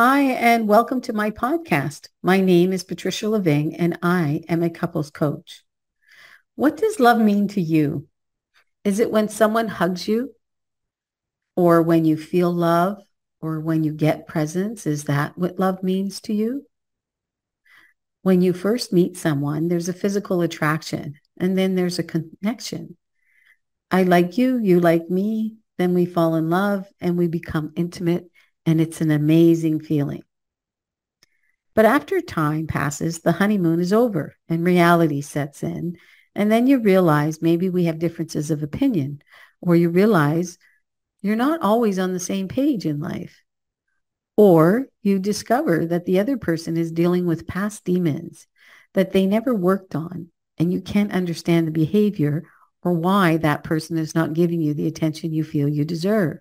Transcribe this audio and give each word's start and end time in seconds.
Hi, 0.00 0.20
and 0.20 0.68
welcome 0.68 1.00
to 1.00 1.12
my 1.12 1.32
podcast. 1.32 2.06
My 2.22 2.40
name 2.40 2.72
is 2.72 2.84
Patricia 2.84 3.28
Lavigne, 3.28 3.74
and 3.74 3.98
I 4.00 4.44
am 4.48 4.62
a 4.62 4.70
couples 4.70 5.10
coach. 5.10 5.64
What 6.54 6.76
does 6.76 7.00
love 7.00 7.18
mean 7.18 7.48
to 7.48 7.60
you? 7.60 8.06
Is 8.84 9.00
it 9.00 9.10
when 9.10 9.28
someone 9.28 9.66
hugs 9.66 10.06
you, 10.06 10.36
or 11.56 11.82
when 11.82 12.04
you 12.04 12.16
feel 12.16 12.52
love, 12.52 13.02
or 13.40 13.58
when 13.58 13.82
you 13.82 13.92
get 13.92 14.28
presents? 14.28 14.86
Is 14.86 15.02
that 15.06 15.36
what 15.36 15.58
love 15.58 15.82
means 15.82 16.20
to 16.20 16.32
you? 16.32 16.64
When 18.22 18.40
you 18.40 18.52
first 18.52 18.92
meet 18.92 19.16
someone, 19.16 19.66
there's 19.66 19.88
a 19.88 19.92
physical 19.92 20.42
attraction, 20.42 21.14
and 21.38 21.58
then 21.58 21.74
there's 21.74 21.98
a 21.98 22.04
connection. 22.04 22.96
I 23.90 24.04
like 24.04 24.38
you, 24.38 24.58
you 24.58 24.78
like 24.78 25.10
me, 25.10 25.56
then 25.76 25.92
we 25.92 26.06
fall 26.06 26.36
in 26.36 26.50
love, 26.50 26.86
and 27.00 27.18
we 27.18 27.26
become 27.26 27.72
intimate 27.74 28.30
and 28.68 28.82
it's 28.82 29.00
an 29.00 29.10
amazing 29.10 29.80
feeling. 29.80 30.22
But 31.74 31.86
after 31.86 32.20
time 32.20 32.66
passes, 32.66 33.20
the 33.20 33.32
honeymoon 33.32 33.80
is 33.80 33.94
over 33.94 34.36
and 34.46 34.62
reality 34.62 35.22
sets 35.22 35.62
in. 35.62 35.96
And 36.34 36.52
then 36.52 36.66
you 36.66 36.78
realize 36.78 37.40
maybe 37.40 37.70
we 37.70 37.84
have 37.84 37.98
differences 37.98 38.50
of 38.50 38.62
opinion, 38.62 39.22
or 39.62 39.74
you 39.74 39.88
realize 39.88 40.58
you're 41.22 41.34
not 41.34 41.62
always 41.62 41.98
on 41.98 42.12
the 42.12 42.20
same 42.20 42.46
page 42.46 42.84
in 42.84 43.00
life. 43.00 43.42
Or 44.36 44.88
you 45.02 45.18
discover 45.18 45.86
that 45.86 46.04
the 46.04 46.20
other 46.20 46.36
person 46.36 46.76
is 46.76 46.92
dealing 46.92 47.24
with 47.24 47.46
past 47.46 47.86
demons 47.86 48.46
that 48.92 49.12
they 49.12 49.24
never 49.24 49.54
worked 49.54 49.94
on, 49.94 50.28
and 50.58 50.70
you 50.70 50.82
can't 50.82 51.12
understand 51.12 51.66
the 51.66 51.72
behavior 51.72 52.44
or 52.82 52.92
why 52.92 53.38
that 53.38 53.64
person 53.64 53.96
is 53.96 54.14
not 54.14 54.34
giving 54.34 54.60
you 54.60 54.74
the 54.74 54.86
attention 54.86 55.32
you 55.32 55.42
feel 55.42 55.70
you 55.70 55.86
deserve. 55.86 56.38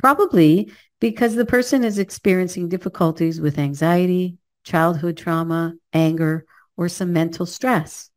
Probably 0.00 0.72
because 1.00 1.34
the 1.34 1.46
person 1.46 1.82
is 1.82 1.98
experiencing 1.98 2.68
difficulties 2.68 3.40
with 3.40 3.58
anxiety, 3.58 4.36
childhood 4.64 5.16
trauma, 5.16 5.74
anger, 5.92 6.44
or 6.76 6.88
some 6.88 7.12
mental 7.12 7.46
stress. 7.46 8.10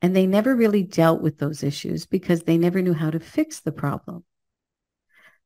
And 0.00 0.14
they 0.14 0.26
never 0.26 0.56
really 0.56 0.82
dealt 0.82 1.20
with 1.20 1.38
those 1.38 1.62
issues 1.62 2.06
because 2.06 2.42
they 2.42 2.56
never 2.56 2.80
knew 2.80 2.94
how 2.94 3.10
to 3.10 3.20
fix 3.20 3.60
the 3.60 3.72
problem. 3.72 4.24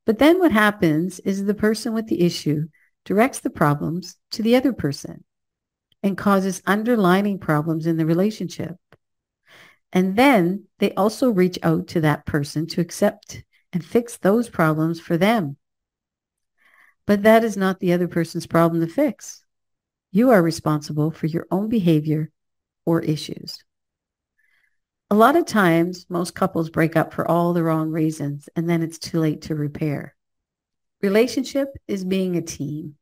But 0.05 0.19
then 0.19 0.39
what 0.39 0.53
happens 0.53 1.21
is 1.21 1.45
the 1.45 1.55
person 1.55 1.93
with 1.95 2.07
the 2.07 2.23
issue 2.23 2.69
directs 3.05 3.41
the 3.41 3.51
problems 3.51 4.17
to 4.33 4.43
the 4.43 4.57
other 4.57 4.73
person 4.73 5.25
and 6.03 6.19
causes 6.19 6.63
underlining 6.67 7.39
problems 7.39 7.87
in 7.87 7.97
the 7.97 8.07
relationship. 8.07 8.77
And 9.93 10.17
then 10.17 10.65
they 10.79 10.93
also 10.95 11.31
reach 11.31 11.59
out 11.63 11.89
to 11.89 12.01
that 12.01 12.27
person 12.27 12.67
to 12.69 12.81
accept 12.81 13.45
and 13.73 13.85
fix 13.85 14.17
those 14.17 14.49
problems 14.49 15.01
for 15.01 15.17
them. 15.17 15.57
But 17.07 17.25
that 17.25 17.45
is 17.45 17.57
not 17.57 17.81
the 17.81 17.93
other 17.93 18.09
person's 18.09 18.47
problem 18.47 18.81
to 18.81 18.93
fix. 18.93 19.45
You 20.13 20.31
are 20.31 20.43
responsible 20.43 21.11
for 21.11 21.27
your 21.27 21.47
own 21.51 21.69
behavior 21.69 22.31
or 22.85 23.01
issues. 23.01 23.65
A 25.11 25.15
lot 25.15 25.37
of 25.37 25.45
times, 25.45 26.07
most 26.09 26.35
couples 26.35 26.71
break 26.71 26.97
up 26.97 27.13
for 27.13 27.29
all 27.31 27.53
the 27.53 27.63
wrong 27.63 27.91
reasons, 27.91 28.49
and 28.57 28.69
then 28.69 28.83
it's 28.83 28.99
too 28.99 29.21
late 29.21 29.43
to 29.43 29.55
repair. 29.55 30.15
Relationship 31.03 31.69
is 31.89 32.05
being 32.05 32.37
a 32.37 32.43
team. 32.43 32.95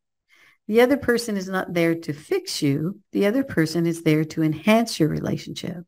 The 0.67 0.81
other 0.81 0.97
person 0.97 1.37
is 1.37 1.48
not 1.48 1.75
there 1.75 1.95
to 1.95 2.12
fix 2.12 2.62
you. 2.62 3.01
The 3.12 3.27
other 3.27 3.45
person 3.45 3.87
is 3.87 4.03
there 4.03 4.25
to 4.25 4.42
enhance 4.42 4.98
your 4.98 5.09
relationship. 5.09 5.85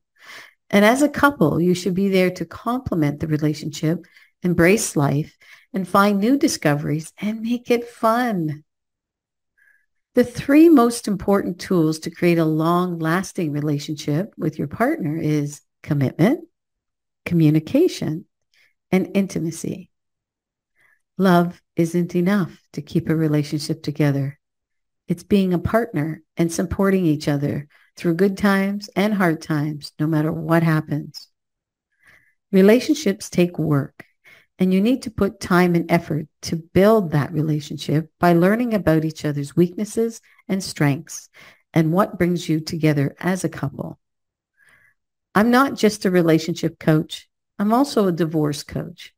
And 0.71 0.85
as 0.85 1.03
a 1.03 1.09
couple, 1.09 1.61
you 1.61 1.75
should 1.75 1.95
be 1.95 2.09
there 2.09 2.31
to 2.31 2.45
complement 2.45 3.21
the 3.21 3.27
relationship 3.27 4.07
embrace 4.43 4.97
life, 4.97 5.37
and 5.73 5.89
find 5.89 6.19
new 6.19 6.37
discoveries 6.37 7.12
and 7.21 7.41
make 7.41 7.71
it 7.71 7.89
fun. 7.89 8.65
The 10.15 10.25
three 10.25 10.69
most 10.69 11.09
important 11.09 11.59
tools 11.59 12.01
to 12.01 12.11
create 12.11 12.39
a 12.39 12.45
long-lasting 12.45 13.53
relationship 13.53 14.35
with 14.37 14.59
your 14.59 14.69
partner 14.69 15.17
is 15.17 15.63
commitment, 15.83 16.45
communication, 17.25 18.27
and 18.91 19.11
intimacy. 19.14 19.91
Love 21.17 21.63
isn't 21.77 22.14
enough 22.14 22.61
to 22.74 22.83
keep 22.83 23.09
a 23.09 23.17
relationship 23.17 23.83
together. 23.83 24.39
It's 25.09 25.23
being 25.23 25.55
a 25.55 25.59
partner 25.59 26.23
and 26.36 26.53
supporting 26.53 27.07
each 27.07 27.29
other 27.29 27.69
through 27.97 28.14
good 28.14 28.36
times 28.36 28.91
and 28.95 29.14
hard 29.14 29.41
times, 29.41 29.92
no 29.98 30.07
matter 30.07 30.33
what 30.33 30.63
happens. 30.63 31.29
Relationships 32.51 33.30
take 33.30 33.59
work 33.59 34.05
and 34.62 34.73
you 34.73 34.80
need 34.80 35.02
to 35.02 35.11
put 35.11 35.40
time 35.40 35.74
and 35.74 35.90
effort 35.90 36.28
to 36.40 36.55
build 36.55 37.11
that 37.11 37.33
relationship 37.33 38.08
by 38.20 38.33
learning 38.33 38.74
about 38.74 39.05
each 39.05 39.24
other's 39.24 39.56
weaknesses 39.56 40.20
and 40.46 40.62
strengths 40.62 41.28
and 41.74 41.92
what 41.92 42.17
brings 42.17 42.48
you 42.48 42.61
together 42.61 43.17
as 43.18 43.42
a 43.42 43.48
couple. 43.48 43.98
I'm 45.34 45.50
not 45.50 45.74
just 45.74 46.05
a 46.05 46.12
relationship 46.12 46.78
coach. 46.78 47.28
I'm 47.58 47.73
also 47.73 48.06
a 48.06 48.12
divorce 48.12 48.62
coach. 48.62 49.12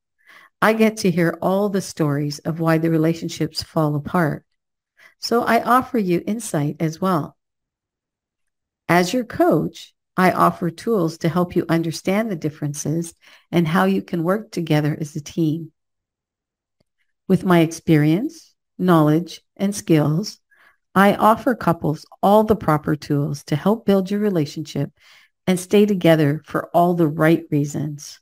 I 0.62 0.72
get 0.72 0.96
to 0.98 1.10
hear 1.10 1.36
all 1.42 1.68
the 1.68 1.82
stories 1.82 2.38
of 2.38 2.58
why 2.58 2.78
the 2.78 2.88
relationships 2.88 3.62
fall 3.62 3.96
apart. 3.96 4.46
So 5.18 5.42
I 5.42 5.62
offer 5.62 5.98
you 5.98 6.22
insight 6.26 6.76
as 6.80 7.02
well. 7.02 7.36
As 8.88 9.12
your 9.12 9.24
coach, 9.24 9.93
I 10.16 10.30
offer 10.32 10.70
tools 10.70 11.18
to 11.18 11.28
help 11.28 11.56
you 11.56 11.64
understand 11.68 12.30
the 12.30 12.36
differences 12.36 13.14
and 13.50 13.66
how 13.66 13.84
you 13.84 14.02
can 14.02 14.22
work 14.22 14.50
together 14.50 14.96
as 14.98 15.16
a 15.16 15.20
team. 15.20 15.72
With 17.26 17.44
my 17.44 17.60
experience, 17.60 18.54
knowledge, 18.78 19.40
and 19.56 19.74
skills, 19.74 20.38
I 20.94 21.14
offer 21.14 21.54
couples 21.54 22.06
all 22.22 22.44
the 22.44 22.54
proper 22.54 22.94
tools 22.94 23.42
to 23.44 23.56
help 23.56 23.86
build 23.86 24.10
your 24.10 24.20
relationship 24.20 24.90
and 25.46 25.58
stay 25.58 25.86
together 25.86 26.42
for 26.44 26.68
all 26.68 26.94
the 26.94 27.08
right 27.08 27.44
reasons. 27.50 28.20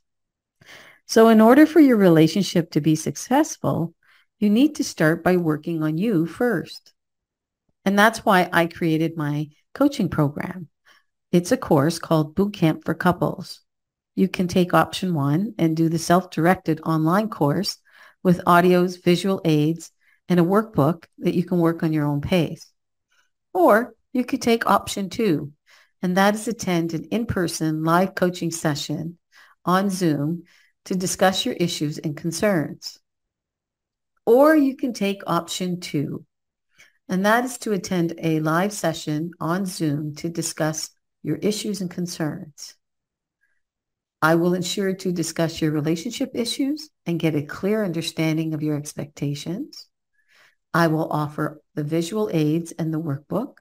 So 1.05 1.29
in 1.29 1.41
order 1.41 1.65
for 1.65 1.79
your 1.79 1.97
relationship 1.97 2.71
to 2.71 2.81
be 2.81 2.95
successful, 2.95 3.93
you 4.39 4.49
need 4.49 4.75
to 4.75 4.83
start 4.83 5.23
by 5.23 5.37
working 5.37 5.83
on 5.83 5.97
you 5.97 6.25
first. 6.25 6.93
And 7.85 7.99
that's 7.99 8.25
why 8.25 8.49
I 8.51 8.65
created 8.65 9.15
my 9.15 9.49
coaching 9.73 10.09
program. 10.09 10.69
It's 11.33 11.51
a 11.51 11.57
course 11.57 11.97
called 11.97 12.35
Bootcamp 12.35 12.85
for 12.85 12.93
Couples. 12.93 13.61
You 14.13 14.27
can 14.27 14.47
take 14.47 14.75
option 14.75 15.15
one 15.15 15.55
and 15.57 15.75
do 15.75 15.89
the 15.89 15.97
self-directed 15.97 16.79
online 16.81 17.27
course 17.27 17.77
with 18.21 18.45
audios, 18.45 19.03
visual 19.03 19.41
aids, 19.43 19.89
and 20.29 20.39
a 20.39 20.43
workbook 20.43 21.05
that 21.17 21.33
you 21.33 21.43
can 21.43 21.57
work 21.57 21.81
on 21.81 21.91
your 21.91 22.05
own 22.05 22.21
pace. 22.21 22.71
Or 23.51 23.95
you 24.11 24.23
could 24.23 24.43
take 24.43 24.69
option 24.69 25.09
two, 25.09 25.53
and 26.03 26.17
that 26.17 26.35
is 26.35 26.47
attend 26.47 26.93
an 26.93 27.05
in-person 27.05 27.83
live 27.83 28.13
coaching 28.13 28.51
session 28.51 29.17
on 29.65 29.89
Zoom 29.89 30.43
to 30.85 30.95
discuss 30.95 31.47
your 31.47 31.55
issues 31.55 31.97
and 31.97 32.15
concerns. 32.15 32.99
Or 34.27 34.55
you 34.55 34.75
can 34.75 34.93
take 34.93 35.23
option 35.25 35.79
two, 35.79 36.25
and 37.09 37.25
that 37.25 37.43
is 37.43 37.57
to 37.59 37.71
attend 37.71 38.13
a 38.19 38.39
live 38.39 38.71
session 38.71 39.31
on 39.39 39.65
Zoom 39.65 40.13
to 40.17 40.29
discuss 40.29 40.91
your 41.23 41.37
issues 41.37 41.81
and 41.81 41.89
concerns. 41.89 42.75
I 44.21 44.35
will 44.35 44.53
ensure 44.53 44.93
to 44.93 45.11
discuss 45.11 45.61
your 45.61 45.71
relationship 45.71 46.31
issues 46.33 46.89
and 47.05 47.19
get 47.19 47.35
a 47.35 47.41
clear 47.41 47.83
understanding 47.83 48.53
of 48.53 48.63
your 48.63 48.77
expectations. 48.77 49.87
I 50.73 50.87
will 50.87 51.11
offer 51.11 51.61
the 51.75 51.83
visual 51.83 52.29
aids 52.31 52.71
and 52.71 52.93
the 52.93 53.01
workbook. 53.01 53.55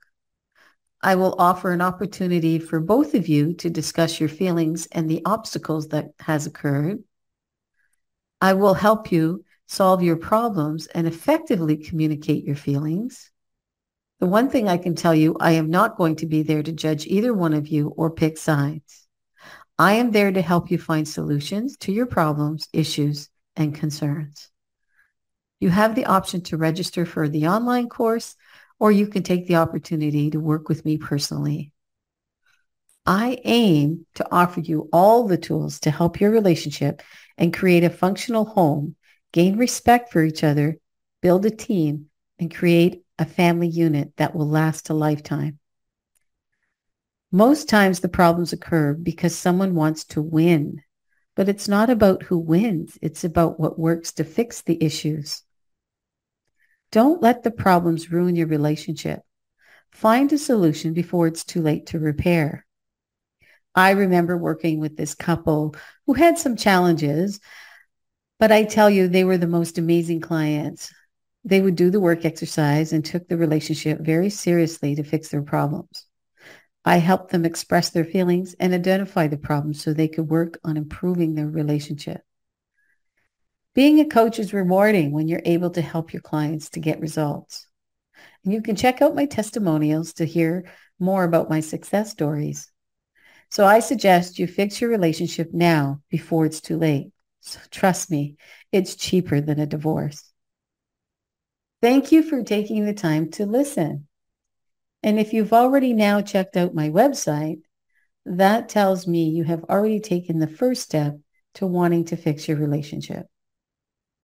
I 1.02 1.16
will 1.16 1.34
offer 1.36 1.72
an 1.72 1.80
opportunity 1.80 2.60
for 2.60 2.78
both 2.78 3.14
of 3.14 3.26
you 3.26 3.54
to 3.54 3.70
discuss 3.70 4.20
your 4.20 4.28
feelings 4.28 4.86
and 4.92 5.10
the 5.10 5.22
obstacles 5.24 5.88
that 5.88 6.10
has 6.20 6.46
occurred. 6.46 7.02
I 8.40 8.52
will 8.52 8.74
help 8.74 9.10
you 9.10 9.44
solve 9.66 10.00
your 10.00 10.16
problems 10.16 10.86
and 10.86 11.08
effectively 11.08 11.76
communicate 11.76 12.44
your 12.44 12.54
feelings. 12.54 13.31
The 14.22 14.28
one 14.28 14.50
thing 14.50 14.68
I 14.68 14.76
can 14.76 14.94
tell 14.94 15.16
you, 15.16 15.36
I 15.40 15.50
am 15.54 15.68
not 15.68 15.96
going 15.96 16.14
to 16.16 16.26
be 16.26 16.44
there 16.44 16.62
to 16.62 16.70
judge 16.70 17.08
either 17.08 17.34
one 17.34 17.54
of 17.54 17.66
you 17.66 17.88
or 17.88 18.08
pick 18.08 18.38
sides. 18.38 19.08
I 19.80 19.94
am 19.94 20.12
there 20.12 20.30
to 20.30 20.40
help 20.40 20.70
you 20.70 20.78
find 20.78 21.08
solutions 21.08 21.76
to 21.78 21.90
your 21.90 22.06
problems, 22.06 22.68
issues, 22.72 23.28
and 23.56 23.74
concerns. 23.74 24.48
You 25.58 25.70
have 25.70 25.96
the 25.96 26.06
option 26.06 26.40
to 26.42 26.56
register 26.56 27.04
for 27.04 27.28
the 27.28 27.48
online 27.48 27.88
course, 27.88 28.36
or 28.78 28.92
you 28.92 29.08
can 29.08 29.24
take 29.24 29.48
the 29.48 29.56
opportunity 29.56 30.30
to 30.30 30.38
work 30.38 30.68
with 30.68 30.84
me 30.84 30.98
personally. 30.98 31.72
I 33.04 33.38
aim 33.42 34.06
to 34.14 34.28
offer 34.30 34.60
you 34.60 34.88
all 34.92 35.26
the 35.26 35.36
tools 35.36 35.80
to 35.80 35.90
help 35.90 36.20
your 36.20 36.30
relationship 36.30 37.02
and 37.36 37.52
create 37.52 37.82
a 37.82 37.90
functional 37.90 38.44
home, 38.44 38.94
gain 39.32 39.58
respect 39.58 40.12
for 40.12 40.22
each 40.22 40.44
other, 40.44 40.78
build 41.22 41.44
a 41.44 41.50
team, 41.50 42.06
and 42.38 42.54
create 42.54 43.01
a 43.18 43.24
family 43.24 43.68
unit 43.68 44.12
that 44.16 44.34
will 44.34 44.48
last 44.48 44.90
a 44.90 44.94
lifetime. 44.94 45.58
Most 47.30 47.68
times 47.68 48.00
the 48.00 48.08
problems 48.08 48.52
occur 48.52 48.92
because 48.94 49.34
someone 49.34 49.74
wants 49.74 50.04
to 50.04 50.20
win, 50.20 50.82
but 51.34 51.48
it's 51.48 51.68
not 51.68 51.88
about 51.88 52.24
who 52.24 52.38
wins. 52.38 52.98
It's 53.00 53.24
about 53.24 53.58
what 53.58 53.78
works 53.78 54.12
to 54.14 54.24
fix 54.24 54.62
the 54.62 54.82
issues. 54.82 55.42
Don't 56.90 57.22
let 57.22 57.42
the 57.42 57.50
problems 57.50 58.12
ruin 58.12 58.36
your 58.36 58.48
relationship. 58.48 59.20
Find 59.92 60.30
a 60.32 60.38
solution 60.38 60.92
before 60.92 61.26
it's 61.26 61.44
too 61.44 61.62
late 61.62 61.86
to 61.86 61.98
repair. 61.98 62.66
I 63.74 63.92
remember 63.92 64.36
working 64.36 64.78
with 64.78 64.96
this 64.98 65.14
couple 65.14 65.74
who 66.06 66.12
had 66.12 66.38
some 66.38 66.56
challenges, 66.56 67.40
but 68.38 68.52
I 68.52 68.64
tell 68.64 68.90
you, 68.90 69.08
they 69.08 69.24
were 69.24 69.38
the 69.38 69.46
most 69.46 69.78
amazing 69.78 70.20
clients. 70.20 70.92
They 71.44 71.60
would 71.60 71.76
do 71.76 71.90
the 71.90 72.00
work 72.00 72.24
exercise 72.24 72.92
and 72.92 73.04
took 73.04 73.28
the 73.28 73.36
relationship 73.36 74.00
very 74.00 74.30
seriously 74.30 74.94
to 74.94 75.02
fix 75.02 75.28
their 75.28 75.42
problems. 75.42 76.06
I 76.84 76.96
helped 76.96 77.30
them 77.30 77.44
express 77.44 77.90
their 77.90 78.04
feelings 78.04 78.54
and 78.58 78.74
identify 78.74 79.28
the 79.28 79.36
problems 79.36 79.82
so 79.82 79.92
they 79.92 80.08
could 80.08 80.28
work 80.28 80.58
on 80.64 80.76
improving 80.76 81.34
their 81.34 81.48
relationship. 81.48 82.22
Being 83.74 84.00
a 84.00 84.04
coach 84.04 84.38
is 84.38 84.52
rewarding 84.52 85.12
when 85.12 85.28
you're 85.28 85.42
able 85.44 85.70
to 85.70 85.80
help 85.80 86.12
your 86.12 86.22
clients 86.22 86.70
to 86.70 86.80
get 86.80 87.00
results. 87.00 87.66
And 88.44 88.52
you 88.52 88.60
can 88.62 88.76
check 88.76 89.00
out 89.00 89.14
my 89.14 89.26
testimonials 89.26 90.14
to 90.14 90.24
hear 90.24 90.66
more 90.98 91.24
about 91.24 91.48
my 91.48 91.60
success 91.60 92.10
stories. 92.10 92.70
So 93.50 93.66
I 93.66 93.80
suggest 93.80 94.38
you 94.38 94.46
fix 94.46 94.80
your 94.80 94.90
relationship 94.90 95.50
now 95.52 96.00
before 96.10 96.46
it's 96.46 96.60
too 96.60 96.78
late. 96.78 97.12
So 97.40 97.60
trust 97.70 98.10
me, 98.10 98.36
it's 98.72 98.96
cheaper 98.96 99.40
than 99.40 99.60
a 99.60 99.66
divorce. 99.66 100.31
Thank 101.82 102.12
you 102.12 102.22
for 102.22 102.44
taking 102.44 102.86
the 102.86 102.94
time 102.94 103.30
to 103.32 103.44
listen. 103.44 104.06
And 105.02 105.18
if 105.18 105.32
you've 105.32 105.52
already 105.52 105.92
now 105.92 106.20
checked 106.20 106.56
out 106.56 106.74
my 106.74 106.88
website, 106.88 107.62
that 108.24 108.68
tells 108.68 109.08
me 109.08 109.24
you 109.30 109.42
have 109.44 109.64
already 109.64 109.98
taken 109.98 110.38
the 110.38 110.46
first 110.46 110.82
step 110.82 111.18
to 111.54 111.66
wanting 111.66 112.04
to 112.06 112.16
fix 112.16 112.46
your 112.46 112.56
relationship. 112.56 113.26